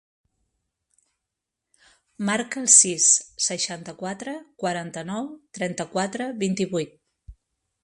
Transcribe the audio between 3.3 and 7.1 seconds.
seixanta-quatre, quaranta-nou, trenta-quatre, vint-i-vuit.